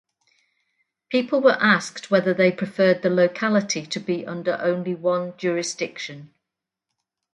People 1.09 1.41
were 1.41 1.59
asked 1.61 2.09
whether 2.09 2.33
they 2.33 2.51
preferred 2.51 3.03
the 3.03 3.09
locality 3.11 3.85
to 3.85 3.99
be 3.99 4.25
under 4.25 4.57
only 4.59 4.95
one 4.95 5.37
jurisdiction. 5.37 6.33